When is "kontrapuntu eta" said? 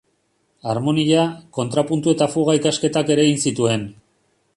1.57-2.29